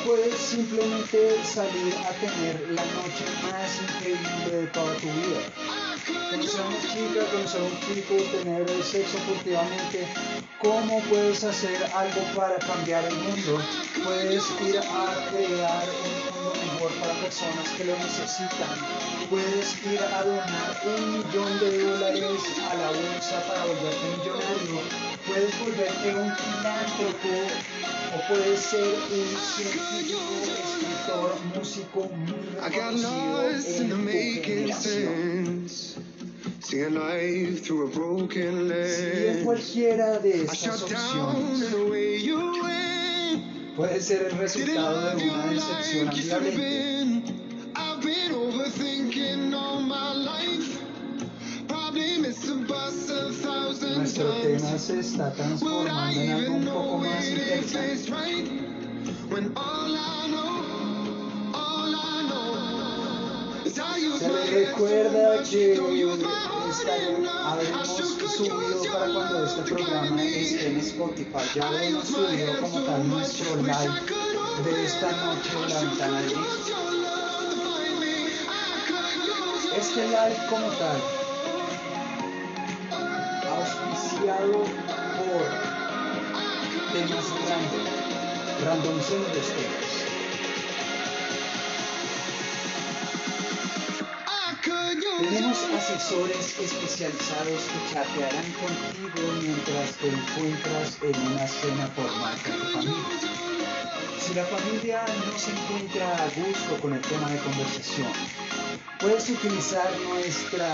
[0.04, 5.40] Puedes simplemente salir a tener la noche más increíble de toda tu vida.
[6.30, 10.06] Conocer a una chica, conocer a un chico, tener sexo furtivamente.
[10.60, 13.62] ¿Cómo puedes hacer algo para cambiar el mundo?
[14.04, 18.76] Puedes ir a crear un mundo mejor para personas que lo necesitan.
[19.30, 24.80] Puedes ir a donar un millón de dólares a la bolsa para volverte millonario.
[25.26, 29.28] Puedes volverte un filántropo o puedes ser un
[29.78, 35.68] escritor, músico muy I got reconocido lost in en the tu making generación.
[35.68, 35.98] sense.
[36.60, 39.44] Seeing life through a broken Si en lens.
[39.44, 43.76] cualquiera de I estas shut down opciones the way you went.
[43.76, 46.56] puede ser el Didn't resultado love de you una decepción like you should have ambivalente.
[46.56, 47.72] been.
[47.76, 50.80] I've been overthinking all my life.
[51.68, 54.80] Probably missed the bus a thousand Nuestro tema times.
[54.82, 58.79] se está Would I transformando en algo even un poco know más it if interesante.
[64.18, 67.30] Se les recuerda que don't use my heart estaremos, enough.
[67.30, 70.78] I habremos should could subido para cuando este programa esté en.
[70.80, 71.44] Spotify.
[71.54, 74.00] Ya my subido como tal nuestro live
[74.64, 76.44] de esta noche en la ventana your
[79.78, 81.00] Este live como tal,
[83.48, 84.64] auspiciado
[85.16, 85.42] por
[86.92, 87.99] temas random,
[88.60, 90.10] use
[95.20, 102.64] Tenemos asesores especializados que chatearán contigo mientras te encuentras en una cena formal con tu
[102.72, 102.94] familia.
[104.18, 108.12] Si la familia no se encuentra a gusto con el tema de conversación,
[108.98, 110.68] puedes utilizar nuestra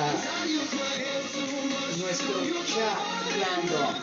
[1.99, 2.35] nuestro
[2.67, 2.99] chat
[3.41, 3.95] random.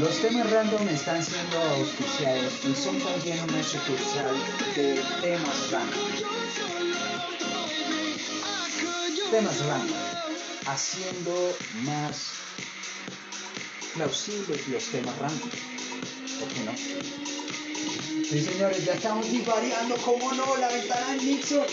[0.00, 4.36] Los temas random están siendo auspiciados y son también una sucursal
[4.76, 5.98] de temas random.
[9.32, 9.96] Temas random,
[10.66, 12.30] haciendo más
[13.94, 15.50] plausibles los temas random.
[16.38, 16.72] ¿Por qué no?
[18.24, 21.66] Sí, señores, ya estamos divariando, como no, la ventana del Nixon.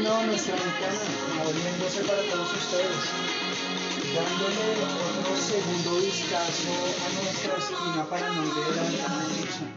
[0.00, 0.08] Night.
[0.08, 0.26] ¿Cómo no?
[0.26, 3.04] Nuestra ventana abriéndose para todos ustedes,
[4.14, 6.72] dándole otro segundo vistazo
[7.04, 9.70] a nuestra esquina paranoide de la ventana del Nixon.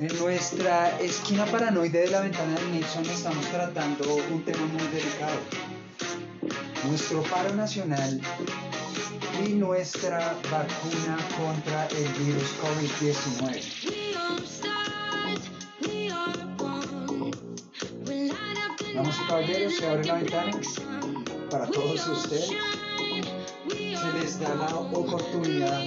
[0.00, 5.40] En nuestra esquina paranoide de la ventana del Nixon estamos tratando un tema muy delicado.
[6.88, 8.20] Nuestro paro nacional
[9.46, 13.79] y nuestra vacuna contra el virus COVID-19.
[19.30, 20.60] Caballeros, se abre la ventana
[21.50, 22.50] para todos ustedes.
[23.68, 25.78] Se les da la oportunidad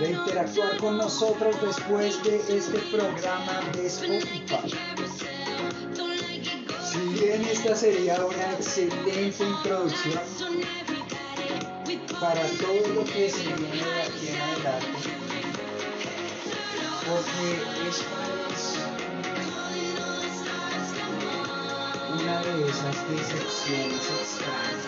[0.00, 4.74] de interactuar con nosotros después de este programa de Spotify.
[6.90, 10.22] Si bien esta sería una excelente introducción
[12.20, 15.10] para todo lo que se viene de aquí en adelante,
[17.06, 18.04] porque es
[22.54, 24.86] de esas decepciones extrañas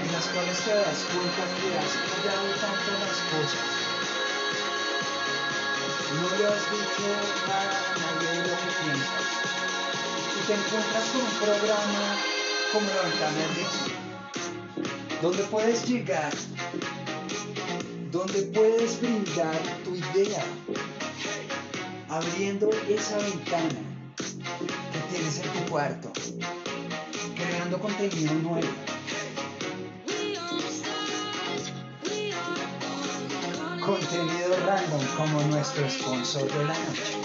[0.00, 3.68] en las cuales te das cuenta que has callado tanto las cosas.
[6.16, 7.08] No le has dicho
[7.44, 7.60] a
[8.00, 9.28] nadie de lo que piensas.
[10.32, 12.02] Y te encuentras con un programa
[12.72, 13.92] como la ventana Nixon,
[15.20, 16.32] donde puedes llegar,
[18.10, 20.42] donde puedes brindar tu idea,
[22.08, 23.87] abriendo esa ventana
[25.10, 26.12] tienes en tu cuarto,
[27.34, 28.68] creando contenido nuevo.
[33.84, 37.17] Contenido random como nuestro sponsor de la noche.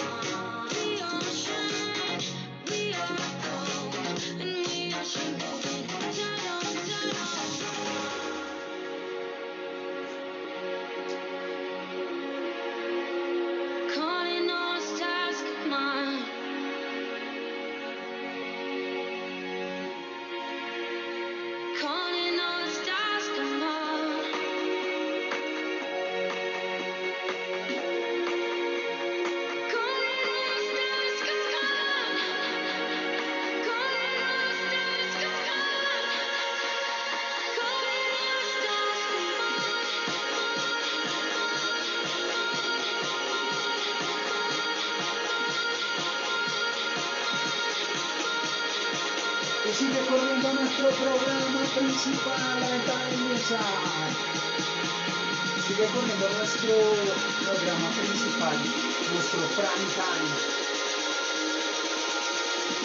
[59.38, 60.32] Nuestro prime time.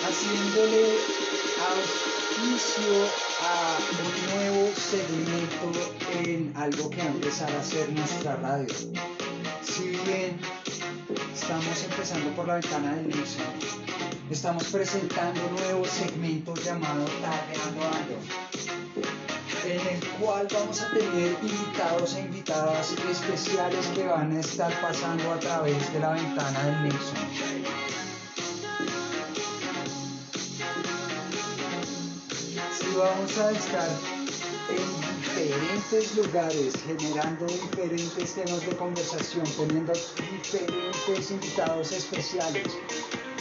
[0.07, 0.99] Haciéndole
[1.69, 2.95] auspicio
[3.43, 5.67] a un nuevo segmento
[6.25, 8.75] en algo que va a empezar a hacer nuestra radio.
[9.63, 10.41] Si bien
[11.35, 13.45] estamos empezando por la ventana del Nixon,
[14.31, 18.17] estamos presentando un nuevo segmento llamado Tagueando Ando,
[19.71, 25.31] en el cual vamos a tener invitados e invitadas especiales que van a estar pasando
[25.31, 27.29] a través de la ventana del Nixon.
[32.79, 33.89] Sí, vamos a estar
[34.71, 42.73] en diferentes lugares, generando diferentes temas de conversación, poniendo diferentes invitados especiales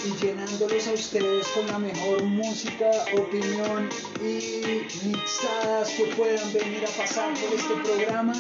[0.06, 3.89] y llenándolos a ustedes con la mejor música, opinión
[4.22, 8.34] y mixadas que puedan venir a pasar por este programa.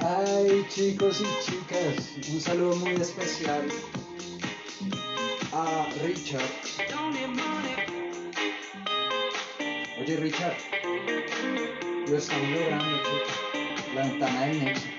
[0.00, 3.68] Ay, chicos y chicas, un saludo muy especial
[5.52, 6.42] a Richard.
[10.00, 10.56] Oye, Richard,
[12.08, 13.41] lo estamos logrando, chicos.
[13.94, 14.91] La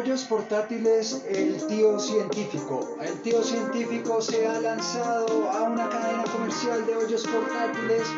[0.00, 2.96] Por hoyos portátiles, el tío científico.
[3.02, 8.08] El tío científico se ha lanzado a una cadena comercial de hoyos portátiles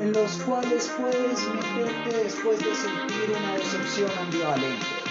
[0.00, 5.01] en los cuales puedes meterte después de sentir una decepción ambivalente.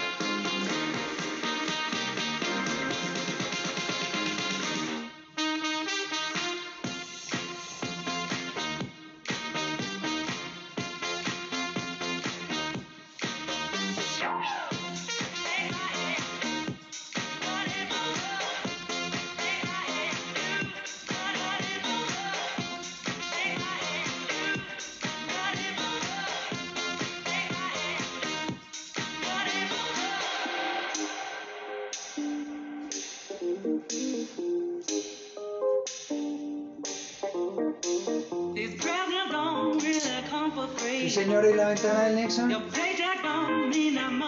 [41.12, 42.50] Sí, señor, y la ventana del Nexon.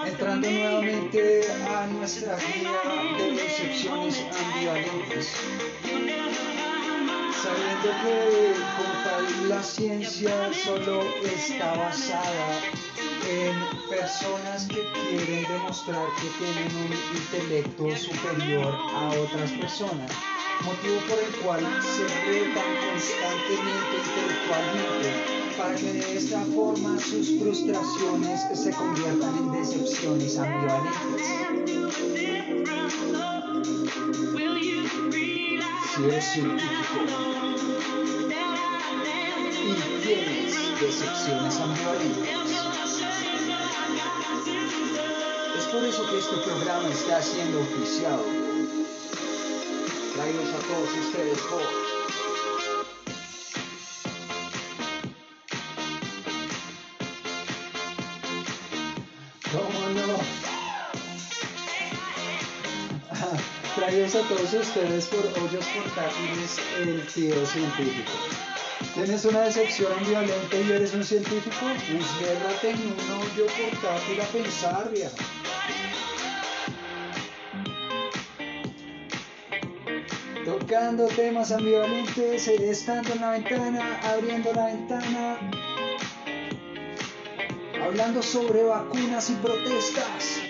[0.05, 5.33] Entrando nuevamente a nuestra guía de decepciones ambivalentes.
[7.43, 12.61] Sabiendo que como tal la ciencia solo está basada
[13.31, 20.13] en personas que quieren demostrar que tienen un intelecto superior a otras personas,
[20.63, 28.73] motivo por el cual se retan constantemente intelectualmente que de esta forma sus frustraciones se
[28.73, 31.27] conviertan en decepciones ambivalentes.
[35.95, 36.41] Si eres y
[40.03, 42.29] tienes decepciones ambivalentes,
[45.57, 48.25] es por eso que este programa está siendo oficiado.
[50.15, 51.84] Traídos a todos ustedes por
[63.95, 68.11] Traídos a todos ustedes por hoyos portátiles, el tío científico.
[68.93, 71.69] ¿Tienes una decepción ambivalente y eres un científico?
[71.71, 75.15] Enciérrate en un hoyo portátil a pensar, viejo.
[80.45, 85.39] Tocando temas ambivalentes, estando en la ventana, abriendo la ventana,
[87.81, 90.44] hablando sobre vacunas y protestas.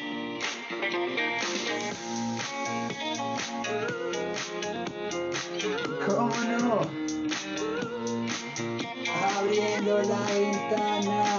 [9.95, 11.34] Abriendo la ventana.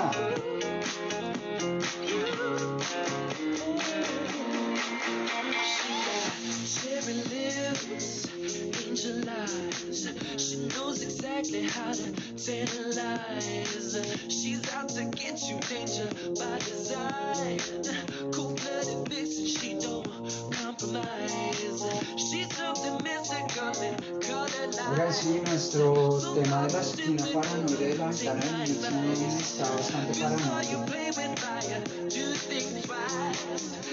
[25.26, 29.08] Sí, nuestro tema de la esquina paranoide de la ventana del Nixon
[29.40, 30.86] está bastante paranoico.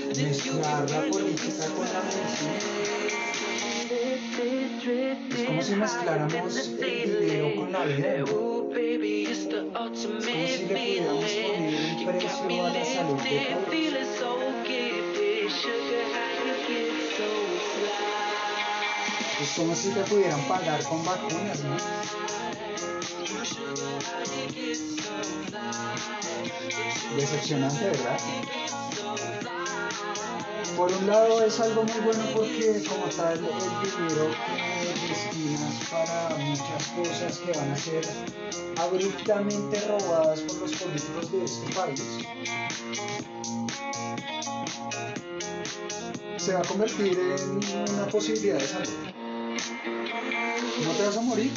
[0.08, 2.56] Mezclar la política con la medicina.
[5.30, 8.08] Es como si mezcláramos el dinero con la vida.
[8.16, 8.70] Es como
[9.94, 14.71] si le pudiéramos poner un precio a la salud de todos.
[19.42, 21.76] Es como si te pudieran pagar con vacunas, ¿no?
[27.16, 28.20] Decepcionante, ¿verdad?
[30.76, 33.44] Por un lado es algo muy bueno porque como tal el
[33.90, 38.06] dinero que destinas para muchas cosas que van a ser
[38.78, 42.02] abruptamente robadas por los políticos de este país
[46.42, 49.21] se va a convertir en una posibilidad de salud.
[50.84, 51.52] No te vas a morir,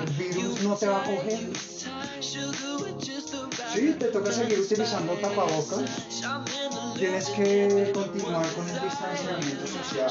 [0.00, 1.50] el virus no te va a coger.
[3.72, 5.90] Sí, te toca seguir utilizando tapabocas.
[6.98, 10.10] Tienes que continuar con el distanciamiento social.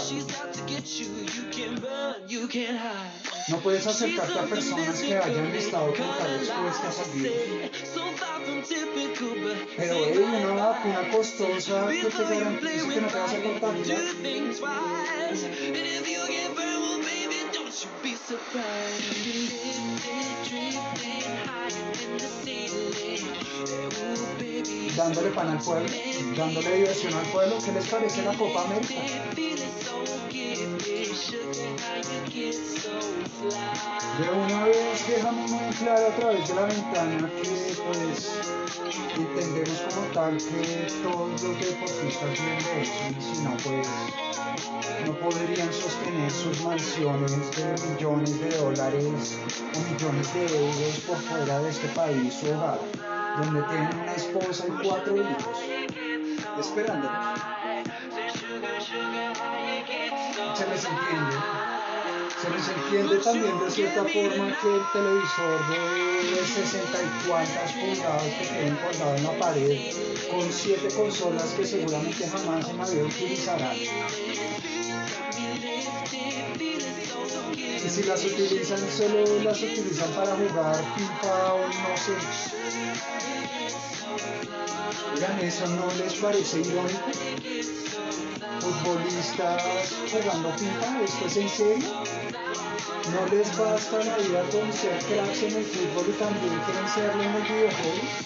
[3.48, 7.34] No puedes acercarte a personas que hayan estado con tal expuestas al virus.
[9.78, 14.02] Pero hey, una vacuna costosa que te garantiza que no te vas a contagiar.
[24.96, 25.90] Dándole pan al pueblo,
[26.38, 29.02] dándole diversión al pueblo, ¿qué les parece la Copa América?
[31.26, 31.32] De
[34.30, 38.32] una vez dejamos muy claro a través de la ventana que pues
[39.16, 43.88] entendemos como tal que todos los deportistas viven de eso y si no pues
[45.08, 49.40] no podrían sostener sus mansiones de millones de dólares
[49.74, 52.80] o millones de euros por fuera de este país su hogar,
[53.42, 55.58] donde tienen una esposa y cuatro hijos,
[56.60, 57.55] esperándolos.
[60.56, 61.36] Se les entiende.
[62.42, 68.24] Se les entiende también de cierta forma que el televisor de 60 y cuantas pulgadas
[68.24, 69.94] que tienen colgado en la pared
[70.32, 73.10] con siete consolas que seguramente jamás en la vida.
[77.86, 82.14] Y si las utilizan, solo las utilizan para jugar FIFA o no sé.
[85.14, 87.12] Oigan, ¿eso no les parece irónico?
[88.60, 89.64] Futbolistas
[90.12, 91.90] jugando FIFA, ¿esto es en serio?
[93.12, 97.34] ¿No les basta la vida con ser cracks en el fútbol y también quieren en
[97.34, 98.26] los videojuegos?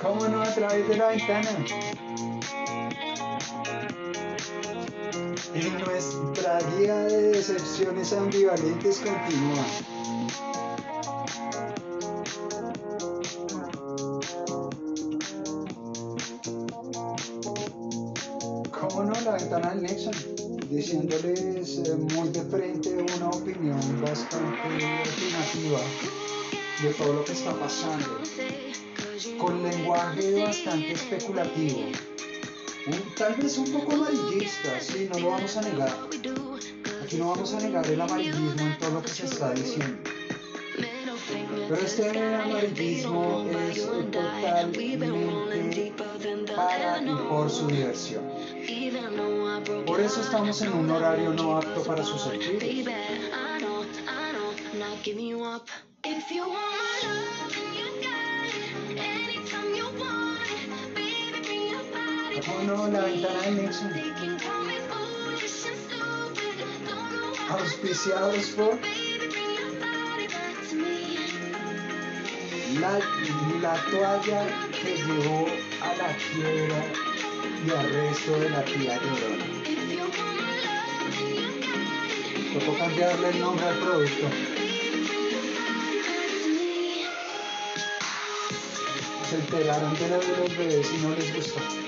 [0.00, 1.50] ¿Cómo no a través de la ventana?
[5.54, 9.64] Y nuestra guía de decepciones ambivalentes continúa.
[18.80, 19.20] ¿Cómo no?
[19.20, 20.14] La ventana del Nexon,
[20.70, 25.80] diciéndoles eh, muy de frente una opinión bastante opinativa
[26.82, 28.20] de todo lo que está pasando,
[29.38, 31.80] con lenguaje bastante especulativo,
[33.16, 35.96] tal vez un poco amarillista, sí, no lo vamos a negar.
[37.02, 39.98] Aquí no vamos a negar el amarillismo en todo lo que se está diciendo.
[41.68, 45.92] Pero este amarillismo es totalmente
[46.56, 48.24] para y por su diversión.
[49.86, 52.92] Por eso estamos en un horario no apto para sus sentidos.
[62.32, 62.46] And stupid.
[62.46, 64.20] Don't know why.
[67.50, 68.78] Auspiciados por
[72.80, 72.98] la,
[73.60, 75.48] la toalla que llevó
[75.82, 76.80] a la quiebra
[77.66, 79.46] y arresto de la tía Llorona.
[82.54, 84.26] Tocó cambiarle el nombre al producto.
[89.28, 91.79] Se enteraron de lo de los bebés y no les gustó.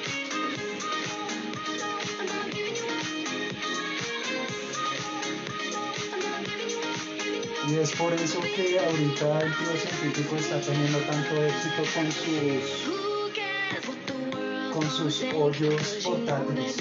[7.73, 12.45] Y es por eso que ahorita el científico está teniendo tanto éxito con sus,
[14.75, 16.77] con sus hoyos portátiles.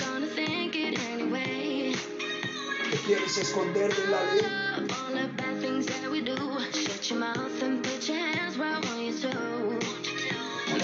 [2.92, 4.44] ¿Te quieres esconder de la ley?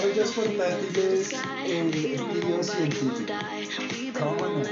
[0.04, 1.32] Hoyos portátiles,
[1.66, 3.12] el tío científico.
[4.18, 4.64] ¿Cómo no?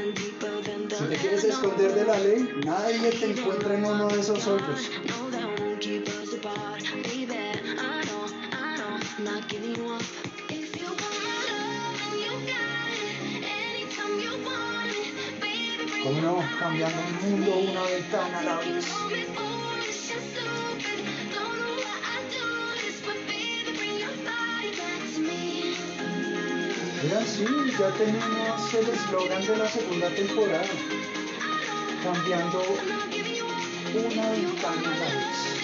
[0.96, 4.90] Si te quieres esconder de la ley, nadie te encuentra en uno de esos hoyos.
[16.06, 16.38] ¿Cómo no?
[16.60, 18.86] Cambiando el mundo una ventana a la vez.
[27.02, 27.44] Oigan, sí,
[27.76, 30.68] ya tenemos el eslogan de la segunda temporada.
[32.04, 32.62] Cambiando
[33.92, 35.55] una ventana a la vez.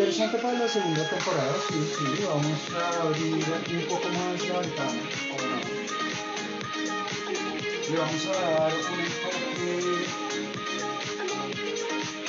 [0.00, 4.60] Interesante para la segunda temporada, sí, sí, vamos a abrir aquí un poco más la
[4.60, 5.02] ventana.
[7.90, 9.72] Le vamos a dar un enfoque,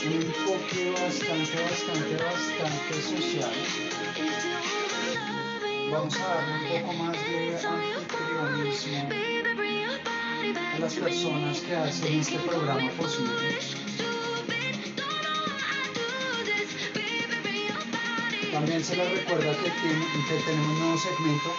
[0.05, 3.55] un enfoque bastante, bastante, bastante social.
[5.93, 9.09] Vamos a darle un poco más de anfitrionismo
[10.76, 13.91] a las personas que hacen este programa posible.
[18.62, 21.51] También se les recuerda que, que tenemos un nuevo segmento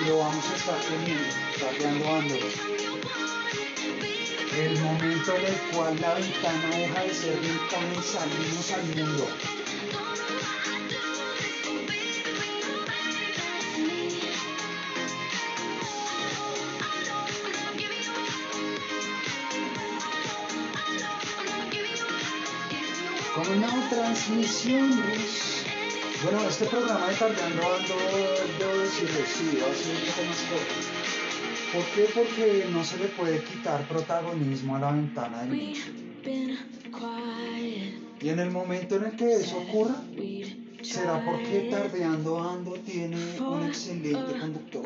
[0.00, 1.28] y lo vamos a estar teniendo,
[1.60, 2.34] tardeando ando.
[4.56, 9.28] El momento en el cual la ventana deja de ser ventana y salimos al mundo.
[23.34, 25.53] Con una transmisión.
[26.24, 27.96] Bueno, este programa de Tardeando Ando,
[28.58, 30.74] debo decirle, sí, va a ser un poco más corto.
[31.74, 32.08] ¿Por qué?
[32.14, 35.90] Porque no se le puede quitar protagonismo a la ventana del nicho.
[38.22, 39.96] Y en el momento en el que eso ocurra,
[40.80, 44.82] será porque Tardeando Ando tiene un excelente conductor.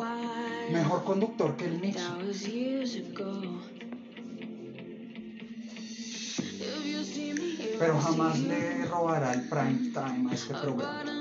[0.72, 2.32] Mejor conductor que el Nixon.
[7.78, 11.17] Pero jamás le robará el prime time a este programa.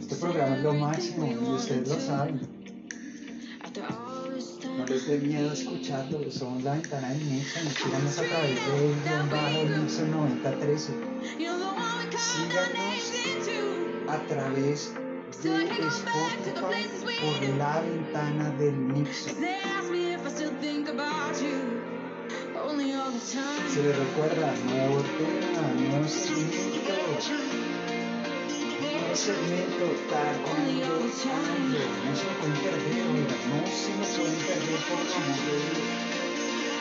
[0.00, 2.40] Este programa es lo máximo y ustedes lo saben.
[4.78, 7.68] No les dé miedo escucharlo, somos la ventana del Nixon.
[7.70, 10.92] Síganos a través de guion bajo Nixon 9013.
[12.18, 13.02] Síganos
[14.08, 14.94] a través
[15.42, 16.84] de Spotify
[17.20, 19.34] por la ventana del Nixon.
[22.68, 26.92] Se les recuerda, nuevo tema, nuevo segmento,
[28.82, 31.80] nuevo segmento, tardeando ando.
[32.04, 35.54] No se lo pueden perder, oiga, no se lo pueden perder por el amor de
[35.64, 35.80] Dios.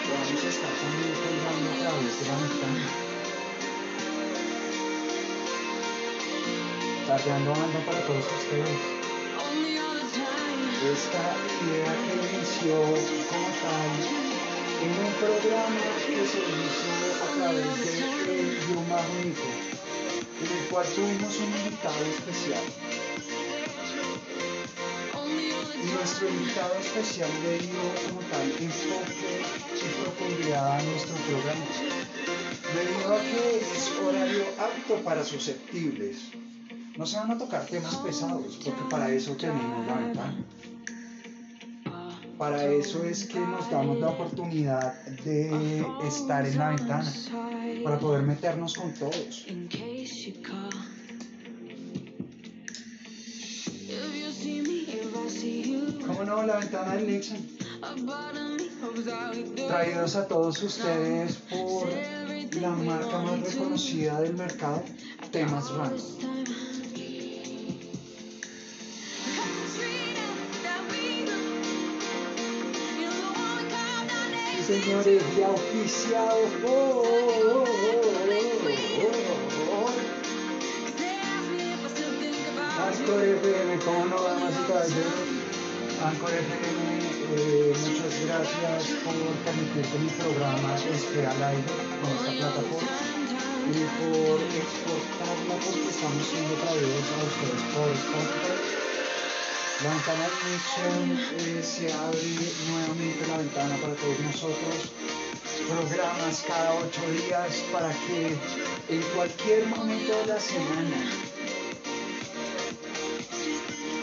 [0.04, 2.86] Lo vamos a estar también colgando a través de la ventana.
[7.08, 8.80] Tardeando ando para todos ustedes.
[10.92, 11.24] Esta
[11.64, 12.76] idea que inició
[13.32, 14.27] como tal
[14.82, 16.92] en un programa que se hizo
[17.24, 17.90] a través de
[18.30, 19.50] El Idioma Único,
[20.42, 22.64] en el cual tuvimos un invitado especial.
[25.74, 29.42] Y nuestro invitado especial le dio como tal enfoque
[29.74, 31.66] y profundidad a nuestro programa,
[32.76, 36.18] debido a que es horario apto para susceptibles.
[36.98, 40.36] No se van a tocar temas pesados, porque para eso tenemos la ventana.
[42.38, 47.12] Para eso es que nos damos la oportunidad de estar en la ventana,
[47.84, 49.46] para poder meternos con todos.
[56.06, 56.44] ¿Cómo no?
[56.44, 57.58] La ventana del Nixon.
[59.68, 61.88] Traídos a todos ustedes por
[62.62, 64.84] la marca más reconocida del mercado,
[65.32, 66.77] Temas Random.
[74.68, 75.56] Señores, oh,
[76.66, 77.64] oh,
[79.08, 79.88] oh.
[82.86, 85.14] Anchor FM, ¿cómo no, damas y caballeros?
[86.04, 87.00] Anchor FM,
[87.38, 89.16] eh, muchas gracias por
[89.46, 92.96] permitir que mi programa esté al aire con esta plataforma
[93.72, 98.67] y por exportarla porque estamos siendo traídos a ustedes por Spotify.
[99.84, 101.06] La ventana de Nixon
[101.38, 102.20] eh, se abre
[102.68, 104.92] nuevamente la ventana para todos nosotros.
[105.70, 108.36] Programas cada ocho días para que
[108.90, 110.98] en cualquier momento de la semana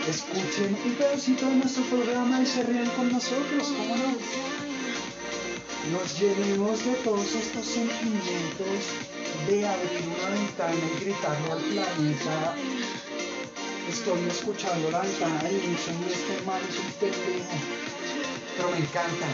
[0.09, 4.15] escuchen un pedacito de nuestro programa y se rían con nosotros, ¿cómo no?
[5.91, 8.79] Nos llenemos de todos estos sentimientos
[9.49, 12.55] de abrir una ventana y gritarle al planeta
[13.89, 17.57] Estoy escuchando la ventana del Nixon y este man es un pendejo.
[18.57, 19.27] Pero me encanta.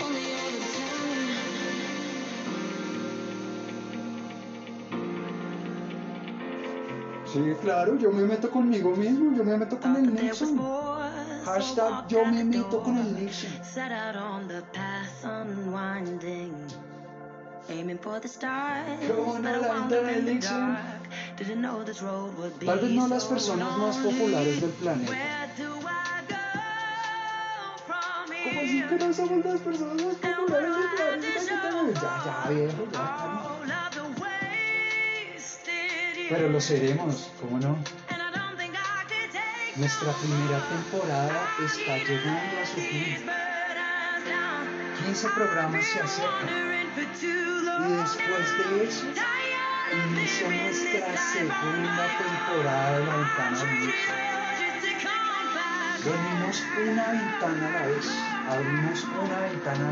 [7.32, 10.60] Sí, claro, yo me meto conmigo mismo, yo me meto con el Nixon.
[11.44, 13.50] Hashtag yo me meto con el Nixon.
[17.70, 20.32] Aiming for the stars, ¿Cómo no but I la wound ventana up del in the
[20.34, 20.74] Nixon?
[20.74, 21.38] dark.
[21.38, 24.70] Didn't know this road would be Tal vez no las so personas más populares del
[24.70, 25.12] planeta.
[28.42, 32.00] ¿Cómo así que no somos las personas más populares del planeta?
[32.02, 33.90] Ya, ya, viejo, ya,
[36.28, 37.76] Pero lo seremos, ¿cómo no?
[39.76, 43.49] Nuestra primera temporada está llegando a su fin.
[45.04, 46.70] 15 programas se long.
[47.80, 49.06] Y después de eso,
[49.92, 53.58] inicia nuestra segunda temporada de la ventana
[56.04, 58.08] Venimos una ventana a la vez,
[58.48, 59.89] abrimos una ventana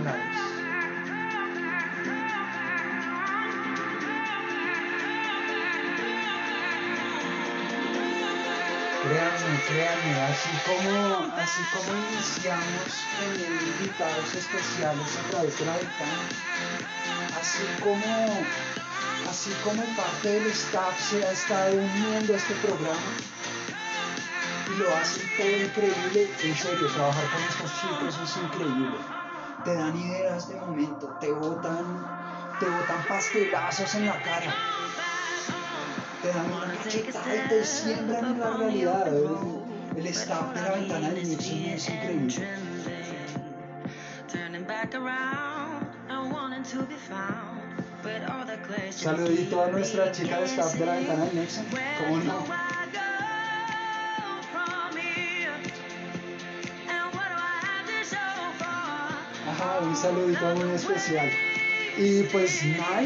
[9.18, 16.28] Créanme, créanme, así como, así como iniciamos teniendo invitados especiales a través de la ventana,
[17.36, 18.46] así como,
[19.28, 23.10] así como parte del staff se ha estado uniendo a este programa,
[24.72, 26.30] y lo hacen todo increíble.
[26.44, 28.98] En serio, trabajar con estos chicos es increíble.
[29.64, 32.06] Te dan ideas de momento, te botan,
[32.60, 34.54] te botan pastelazos en la cara.
[36.22, 39.06] Te dan una cachetada y te siembran en la realidad.
[39.08, 42.34] El, el staff de la ventana del Nixon es increíble.
[48.92, 51.64] Saludito a nuestra chica de staff de la ventana del Nixon.
[51.98, 52.44] ¿Cómo no?
[59.50, 61.28] Ajá, un saludito muy especial.
[61.96, 63.02] Y pues nada,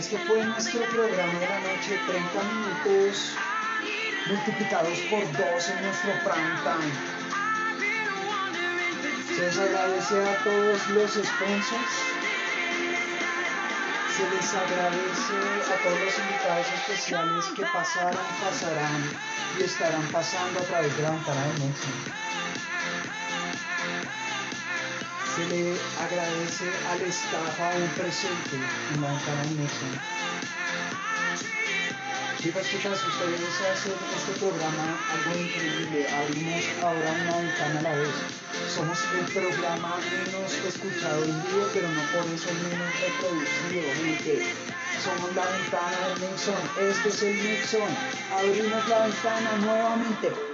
[0.00, 3.36] este fue nuestro programa de la noche, 30 minutos
[4.28, 6.92] multiplicados por 2 en nuestro prime time.
[9.36, 11.94] Se les agradece a todos los sponsors.
[14.16, 15.36] Se les agradece
[15.68, 19.02] a todos los invitados especiales que pasaron, pasarán
[19.58, 22.49] y estarán pasando a través de la ventana de Nexon.
[25.36, 28.56] Se le agradece al staff aún presente
[28.94, 30.00] en la ventana de Nexon.
[32.42, 36.08] Chicas, chicas, ustedes hacen este programa algo increíble.
[36.08, 38.08] Abrimos ahora una ventana a la vez.
[38.74, 44.54] Somos el programa menos escuchado en vivo, pero no por eso menos reproducido, gente.
[45.04, 46.54] Somos la ventana del Nixon.
[46.80, 47.90] Este es el Nixon.
[48.36, 50.49] Abrimos la ventana nuevamente.